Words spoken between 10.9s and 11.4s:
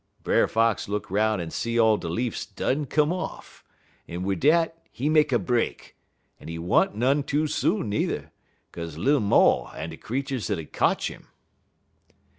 'im."